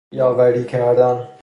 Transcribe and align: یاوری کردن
یاوری 0.11 0.63
کردن 0.63 1.27